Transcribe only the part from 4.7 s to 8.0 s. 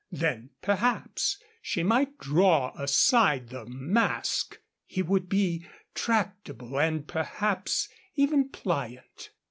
He would be tractable and perhaps